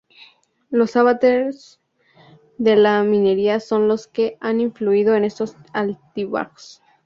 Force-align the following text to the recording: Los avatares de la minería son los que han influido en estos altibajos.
Los 0.71 0.95
avatares 0.95 1.79
de 2.57 2.75
la 2.75 3.03
minería 3.03 3.59
son 3.59 3.87
los 3.87 4.07
que 4.07 4.35
han 4.39 4.59
influido 4.59 5.13
en 5.13 5.25
estos 5.25 5.55
altibajos. 5.73 6.81